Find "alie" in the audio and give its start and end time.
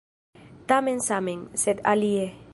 1.95-2.25